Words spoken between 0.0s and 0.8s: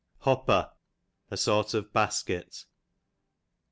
Hopper,